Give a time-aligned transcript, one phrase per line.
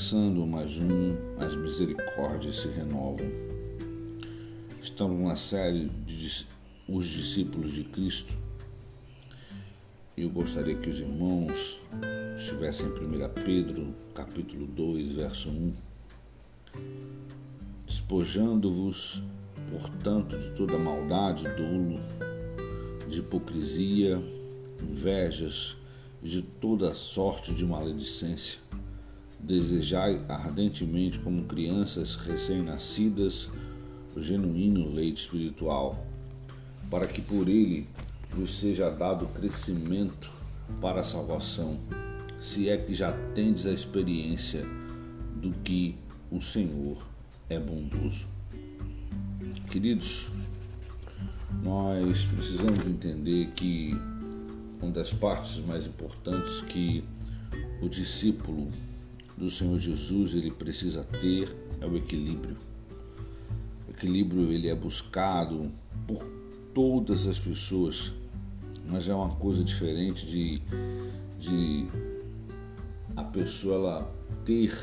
[0.00, 3.30] começando mais um As Misericórdias se Renovam.
[4.80, 6.46] Estamos numa série de
[6.88, 8.32] Os Discípulos de Cristo.
[10.16, 11.78] Eu gostaria que os irmãos
[12.34, 15.74] estivessem em 1 Pedro, capítulo 2, verso 1.
[17.86, 19.22] Despojando-vos,
[19.70, 22.00] portanto, de toda maldade, dolo,
[23.06, 24.18] de hipocrisia,
[24.82, 25.76] invejas,
[26.22, 28.69] e de toda sorte de maledicência.
[29.42, 33.48] Desejai ardentemente, como crianças recém-nascidas,
[34.14, 36.06] o genuíno leite espiritual,
[36.90, 37.88] para que por ele
[38.30, 40.30] vos seja dado crescimento
[40.80, 41.78] para a salvação,
[42.40, 44.64] se é que já tendes a experiência
[45.36, 45.96] do que
[46.30, 47.04] o Senhor
[47.48, 48.28] é bondoso.
[49.70, 50.28] Queridos,
[51.62, 53.96] nós precisamos entender que
[54.80, 57.04] uma das partes mais importantes que
[57.82, 58.70] o discípulo
[59.40, 62.58] do Senhor Jesus ele precisa ter é o equilíbrio.
[63.88, 65.72] O equilíbrio ele é buscado
[66.06, 66.22] por
[66.74, 68.12] todas as pessoas,
[68.86, 70.62] mas é uma coisa diferente de,
[71.38, 71.86] de
[73.16, 74.76] a pessoa ela ter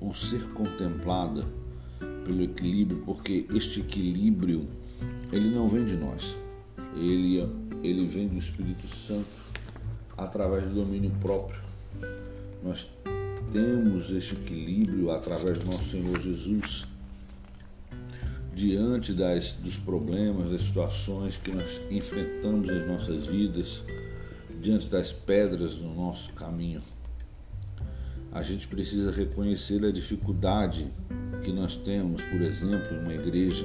[0.00, 1.46] ou ser contemplada
[2.24, 4.68] pelo equilíbrio, porque este equilíbrio
[5.30, 6.36] ele não vem de nós.
[6.96, 7.48] Ele
[7.82, 9.28] ele vem do Espírito Santo
[10.16, 11.60] através do domínio próprio.
[12.62, 12.90] Nós
[13.52, 16.86] temos este equilíbrio através do nosso Senhor Jesus
[18.54, 23.82] diante das, dos problemas, das situações que nós enfrentamos nas nossas vidas,
[24.60, 26.82] diante das pedras no nosso caminho.
[28.32, 30.90] A gente precisa reconhecer a dificuldade
[31.42, 33.64] que nós temos, por exemplo, em uma igreja.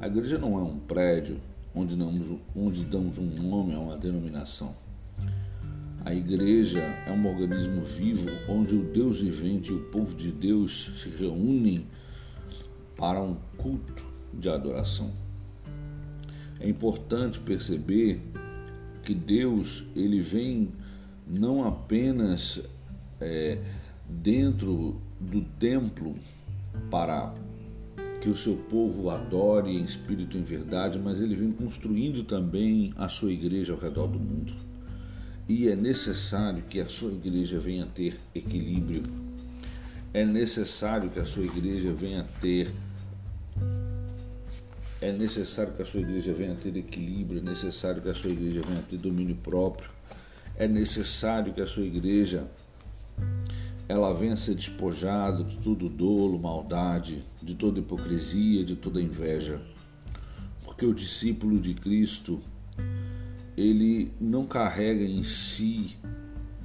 [0.00, 1.40] A igreja não é um prédio,
[1.74, 4.85] onde damos, onde damos um nome a uma denominação.
[6.06, 10.92] A igreja é um organismo vivo onde o Deus vivente e o povo de Deus
[11.02, 11.84] se reúnem
[12.96, 15.10] para um culto de adoração.
[16.60, 18.20] É importante perceber
[19.02, 20.70] que Deus ele vem
[21.26, 22.62] não apenas
[23.20, 23.58] é,
[24.08, 26.14] dentro do templo
[26.88, 27.34] para
[28.20, 32.94] que o seu povo adore em espírito e em verdade, mas ele vem construindo também
[32.94, 34.65] a sua igreja ao redor do mundo.
[35.48, 39.02] E é necessário que a sua igreja venha ter equilíbrio.
[40.12, 42.72] É necessário que a sua igreja venha ter
[45.00, 48.62] é necessário que a sua igreja venha ter equilíbrio, é necessário que a sua igreja
[48.66, 49.90] venha ter domínio próprio,
[50.56, 52.48] é necessário que a sua igreja
[53.88, 59.62] ela venha ser despojada de todo dolo, maldade, de toda hipocrisia, de toda inveja.
[60.64, 62.40] Porque o discípulo de Cristo,
[63.56, 65.96] ele não carrega em si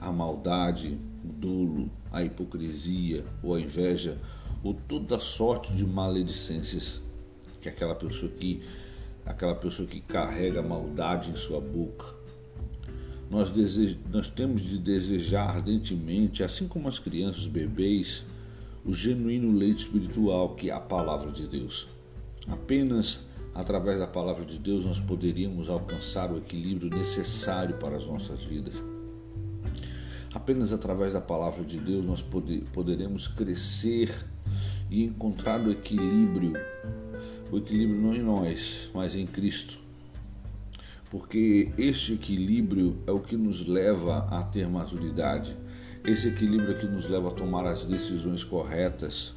[0.00, 4.18] a maldade, o dolo, a hipocrisia ou a inveja
[4.62, 7.00] ou toda sorte de maledicências
[7.60, 8.62] que aquela pessoa que
[9.24, 12.14] aquela pessoa que carrega maldade em sua boca
[13.30, 13.52] nós,
[14.10, 18.24] nós temos de desejar ardentemente, assim como as crianças, os bebês,
[18.84, 21.88] o genuíno leite espiritual que é a palavra de Deus.
[22.46, 23.20] Apenas
[23.56, 28.74] através da palavra de Deus nós poderíamos alcançar o equilíbrio necessário para as nossas vidas.
[30.32, 34.12] Apenas através da palavra de Deus nós poder, poderemos crescer
[34.90, 36.52] e encontrar o equilíbrio,
[37.50, 39.86] o equilíbrio não em nós, mas em Cristo
[41.10, 45.56] porque este equilíbrio é o que nos leva a ter maturidade.
[46.04, 49.32] Esse equilíbrio é que nos leva a tomar as decisões corretas.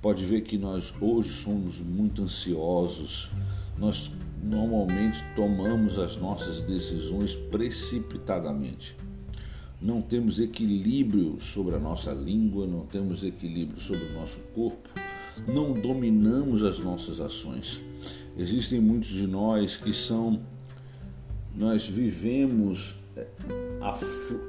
[0.00, 3.30] Pode ver que nós hoje somos muito ansiosos.
[3.78, 4.10] Nós
[4.42, 8.96] normalmente tomamos as nossas decisões precipitadamente.
[9.80, 14.88] Não temos equilíbrio sobre a nossa língua, não temos equilíbrio sobre o nosso corpo,
[15.46, 17.80] não dominamos as nossas ações.
[18.36, 20.40] Existem muitos de nós que são
[21.54, 23.26] nós vivemos é,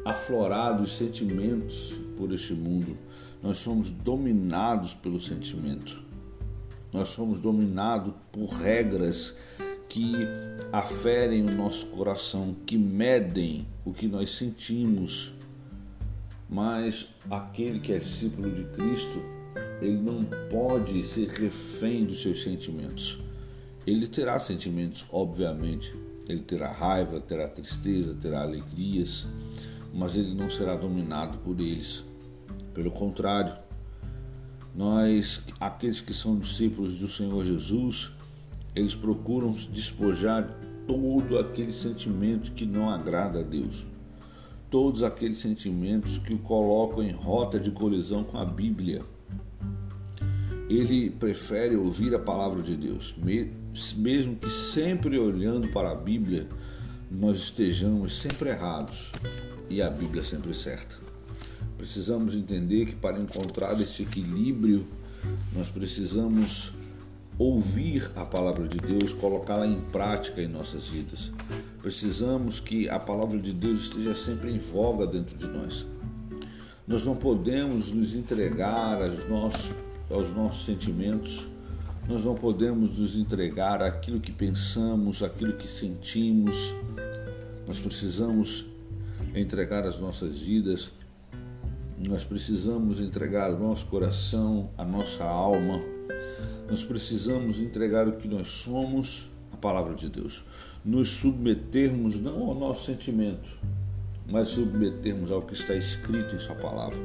[0.06, 2.95] aflorados sentimentos por este mundo.
[3.42, 6.04] Nós somos dominados pelo sentimento.
[6.94, 9.36] Nós somos dominados por regras
[9.90, 10.14] que
[10.72, 15.34] aferem o nosso coração, que medem o que nós sentimos.
[16.50, 19.22] Mas aquele que é discípulo de Cristo,
[19.82, 23.20] ele não pode ser refém dos seus sentimentos.
[23.88, 25.96] Ele terá sentimentos, obviamente,
[26.28, 29.26] ele terá raiva, terá tristeza, terá alegrias,
[29.94, 32.04] mas ele não será dominado por eles.
[32.73, 33.53] Pelo contrário,
[34.73, 38.12] nós, aqueles que são discípulos do Senhor Jesus,
[38.73, 40.57] eles procuram despojar
[40.88, 43.85] todo aquele sentimento que não agrada a Deus,
[44.69, 49.01] todos aqueles sentimentos que o colocam em rota de colisão com a Bíblia.
[50.69, 53.13] Ele prefere ouvir a palavra de Deus,
[53.97, 56.47] mesmo que sempre olhando para a Bíblia,
[57.09, 59.12] nós estejamos sempre errados
[59.69, 61.11] e a Bíblia sempre certa.
[61.81, 64.86] Precisamos entender que para encontrar este equilíbrio,
[65.51, 66.74] nós precisamos
[67.39, 71.31] ouvir a palavra de Deus, colocá-la em prática em nossas vidas.
[71.81, 75.88] Precisamos que a palavra de Deus esteja sempre em voga dentro de nós.
[76.88, 79.74] Nós não podemos nos entregar aos nossos,
[80.07, 81.48] aos nossos sentimentos,
[82.07, 86.75] nós não podemos nos entregar àquilo que pensamos, àquilo que sentimos.
[87.66, 88.66] Nós precisamos
[89.33, 90.92] entregar as nossas vidas,
[92.07, 95.80] nós precisamos entregar o nosso coração, a nossa alma,
[96.69, 100.44] nós precisamos entregar o que nós somos, a palavra de Deus.
[100.83, 103.50] Nos submetermos não ao nosso sentimento,
[104.27, 107.00] mas submetermos ao que está escrito em Sua palavra.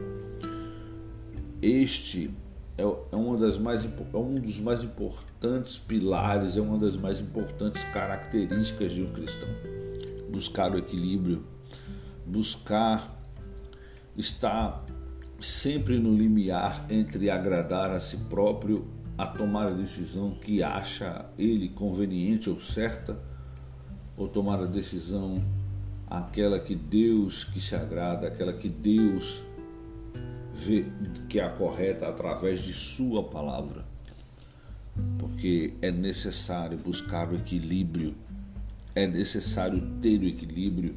[1.60, 2.30] Este
[2.78, 7.20] é, é, uma das mais, é um dos mais importantes pilares, é uma das mais
[7.20, 9.48] importantes características de um cristão.
[10.30, 11.42] Buscar o equilíbrio,
[12.26, 13.15] buscar
[14.16, 14.84] estar
[15.40, 18.86] sempre no limiar entre agradar a si próprio
[19.16, 23.18] a tomar a decisão que acha ele conveniente ou certa,
[24.16, 25.42] ou tomar a decisão
[26.08, 29.42] aquela que Deus que se agrada, aquela que Deus
[30.52, 30.86] vê
[31.28, 33.84] que é a correta através de Sua palavra.
[35.18, 38.14] Porque é necessário buscar o equilíbrio,
[38.94, 40.94] é necessário ter o equilíbrio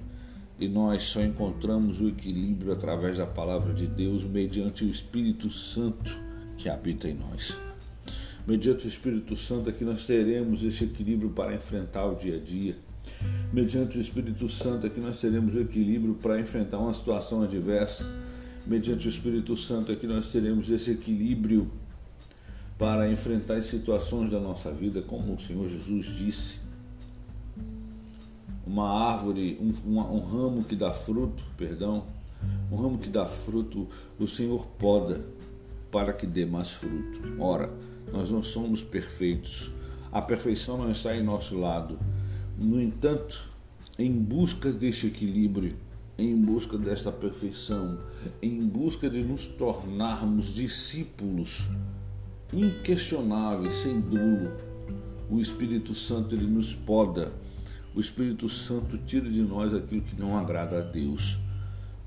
[0.60, 6.16] e nós só encontramos o equilíbrio através da palavra de Deus mediante o Espírito Santo
[6.58, 7.58] que habita em nós
[8.50, 12.40] mediante o Espírito Santo, é que nós teremos esse equilíbrio para enfrentar o dia a
[12.40, 12.76] dia.
[13.54, 18.04] Mediante o Espírito Santo, é que nós teremos o equilíbrio para enfrentar uma situação adversa.
[18.66, 21.70] Mediante o Espírito Santo, é que nós teremos esse equilíbrio
[22.76, 26.60] para enfrentar as situações da nossa vida, como o Senhor Jesus disse.
[28.70, 32.04] Uma árvore, um, um, ramo que dá fruto, perdão,
[32.72, 33.88] um ramo que dá fruto,
[34.20, 35.26] o Senhor poda
[35.92, 37.20] para que dê mais fruto.
[37.40, 37.74] Ora,
[38.14, 39.72] nós não somos perfeitos.
[40.12, 41.98] A perfeição não está em nosso lado.
[42.60, 43.50] No entanto,
[43.98, 45.76] em busca deste equilíbrio,
[46.16, 47.98] em busca desta perfeição,
[48.40, 51.70] em busca de nos tornarmos discípulos
[52.54, 54.56] inquestionáveis, sem dúvida,
[55.28, 57.34] o Espírito Santo ele nos poda.
[57.96, 61.40] O Espírito Santo tira de nós aquilo que não agrada a Deus.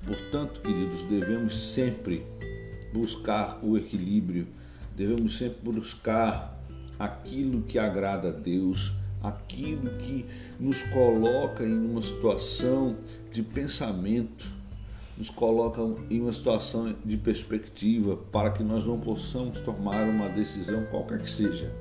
[0.05, 2.25] Portanto, queridos, devemos sempre
[2.93, 4.47] buscar o equilíbrio
[4.95, 6.59] devemos sempre buscar
[6.99, 10.25] aquilo que agrada a Deus, aquilo que
[10.59, 12.95] nos coloca em uma situação
[13.31, 14.45] de pensamento,
[15.17, 20.85] nos coloca em uma situação de perspectiva para que nós não possamos tomar uma decisão
[20.85, 21.71] qualquer que seja,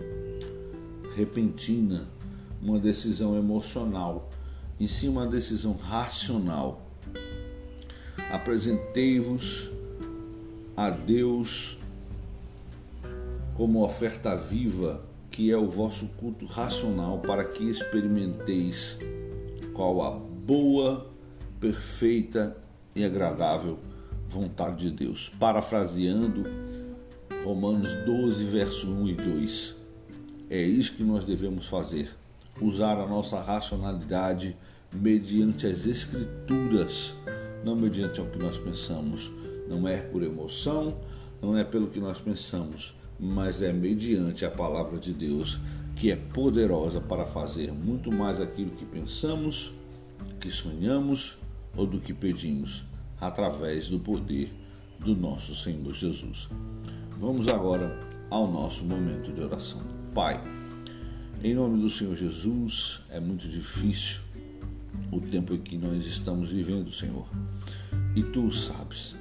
[1.17, 2.07] repentina,
[2.62, 4.31] uma decisão emocional,
[4.79, 6.82] em si uma decisão racional.
[8.31, 9.69] Apresentei-vos
[10.76, 11.79] a Deus
[13.55, 18.98] como oferta viva, que é o vosso culto racional, para que experimenteis
[19.75, 21.10] qual a boa,
[21.60, 22.56] perfeita
[22.94, 23.79] e agradável
[24.29, 25.31] vontade de Deus.
[25.39, 26.44] Parafraseando
[27.44, 29.75] Romanos 12, verso 1 e 2.
[30.48, 32.10] É isso que nós devemos fazer:
[32.61, 34.56] usar a nossa racionalidade
[34.94, 37.15] mediante as Escrituras,
[37.65, 39.31] não mediante o que nós pensamos.
[39.69, 40.97] Não é por emoção,
[41.41, 45.59] não é pelo que nós pensamos, mas é mediante a palavra de Deus
[45.97, 49.73] que é poderosa para fazer muito mais aquilo que pensamos,
[50.41, 51.39] que sonhamos
[51.77, 52.85] ou do que pedimos,
[53.21, 54.53] através do poder
[54.99, 56.49] do nosso Senhor Jesus.
[57.19, 57.99] Vamos agora
[58.31, 59.81] ao nosso momento de oração.
[60.15, 60.41] Pai,
[61.44, 64.20] em nome do Senhor Jesus, é muito difícil
[65.11, 67.27] o tempo em que nós estamos vivendo, Senhor,
[68.15, 69.17] e tu sabes.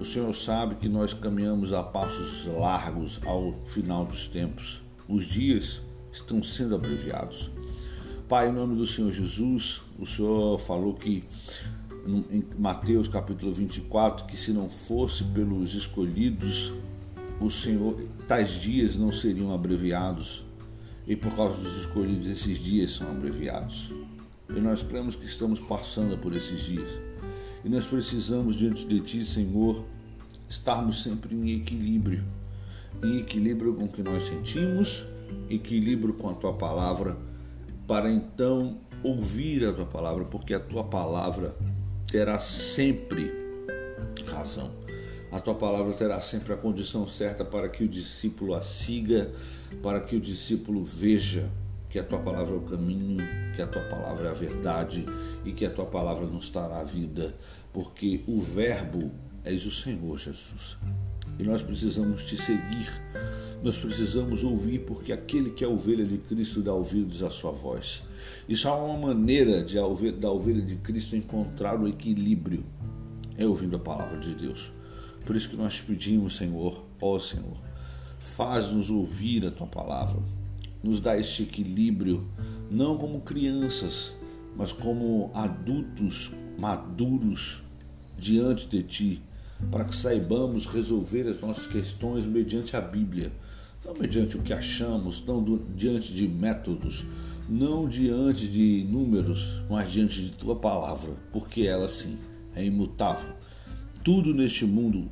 [0.00, 4.82] O Senhor sabe que nós caminhamos a passos largos ao final dos tempos.
[5.08, 7.48] Os dias estão sendo abreviados.
[8.28, 11.22] Pai, em nome do Senhor Jesus, o Senhor falou que
[12.06, 16.72] em Mateus capítulo 24 que se não fosse pelos escolhidos,
[17.40, 20.49] o Senhor tais dias não seriam abreviados.
[21.10, 23.92] E por causa dos escolhidos esses dias são abreviados.
[24.48, 26.88] E nós cremos que estamos passando por esses dias.
[27.64, 29.84] E nós precisamos diante de Ti, Senhor,
[30.48, 32.22] estarmos sempre em equilíbrio.
[33.02, 35.04] Em equilíbrio com o que nós sentimos,
[35.48, 37.16] equilíbrio com a Tua palavra,
[37.88, 41.56] para então ouvir a Tua palavra, porque a Tua palavra
[42.06, 43.32] terá sempre
[44.28, 44.79] razão.
[45.32, 49.30] A tua palavra terá sempre a condição certa para que o discípulo a siga,
[49.80, 51.48] para que o discípulo veja
[51.88, 53.18] que a tua palavra é o caminho,
[53.54, 55.04] que a tua palavra é a verdade
[55.44, 57.34] e que a tua palavra nos dará vida,
[57.72, 59.10] porque o Verbo
[59.44, 60.76] és o Senhor Jesus.
[61.38, 62.88] E nós precisamos te seguir,
[63.62, 67.52] nós precisamos ouvir, porque aquele que é a ovelha de Cristo dá ouvidos à sua
[67.52, 68.02] voz.
[68.54, 72.64] Só há uma maneira de a ovelha, da ovelha de Cristo encontrar o equilíbrio,
[73.36, 74.72] é ouvindo a palavra de Deus.
[75.24, 77.56] Por isso que nós pedimos, Senhor, ó Senhor,
[78.18, 80.20] faz-nos ouvir a tua palavra,
[80.82, 82.26] nos dá este equilíbrio,
[82.70, 84.14] não como crianças,
[84.56, 87.62] mas como adultos maduros
[88.18, 89.22] diante de ti,
[89.70, 93.32] para que saibamos resolver as nossas questões mediante a Bíblia,
[93.84, 97.06] não mediante o que achamos, não do, diante de métodos,
[97.48, 102.18] não diante de números, mas diante de tua palavra, porque ela sim
[102.54, 103.34] é imutável.
[104.02, 105.10] Tudo neste mundo,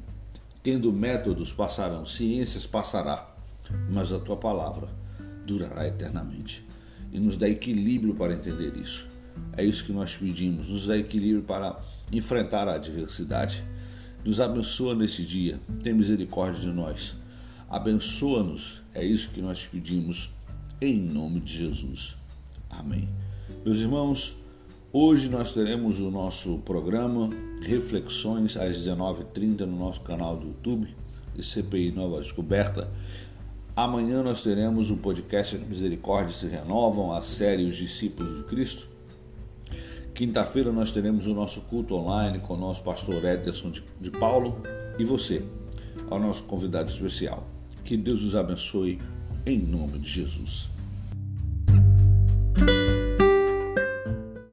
[0.63, 3.35] tendo métodos, passarão, ciências passará,
[3.91, 4.89] mas a tua palavra
[5.47, 6.65] durará eternamente.
[7.13, 9.07] E nos dá equilíbrio para entender isso.
[9.57, 11.79] É isso que nós pedimos, nos dá equilíbrio para
[12.11, 13.63] enfrentar a adversidade.
[14.25, 17.15] Nos abençoa nesse dia, tem misericórdia de nós.
[17.69, 20.31] Abençoa-nos, é isso que nós pedimos,
[20.81, 22.17] em nome de Jesus.
[22.71, 23.07] Amém.
[23.65, 24.37] Meus irmãos,
[24.93, 27.31] hoje nós teremos o nosso programa
[27.63, 30.95] Reflexões às 19h30 no nosso canal do YouTube,
[31.41, 32.91] CPI Nova Descoberta.
[33.77, 38.89] Amanhã nós teremos o podcast Misericórdia se Renovam, a série Os Discípulos de Cristo.
[40.15, 44.61] Quinta-feira nós teremos o nosso culto online com o nosso pastor Ederson de, de Paulo
[44.99, 45.45] e você,
[46.11, 47.47] ao nosso convidado especial.
[47.85, 48.99] Que Deus os abençoe
[49.47, 50.78] em nome de Jesus.